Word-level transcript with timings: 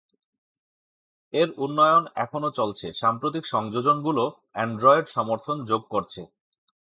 এর 1.33 1.49
উন্নয়ন 1.57 2.03
এখনও 2.15 2.49
চলছে, 2.51 2.87
সাম্প্রতিক 2.93 3.43
সংযোজনগুলো 3.45 4.23
অ্যান্ড্রয়েড 4.51 5.05
সমর্থন 5.07 5.57
যোগ 5.65 5.81
করছে। 5.93 6.21